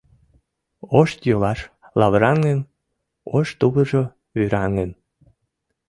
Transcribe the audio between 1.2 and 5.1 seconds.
йолаш лавыраҥын, ош тувыржо вӱраҥын.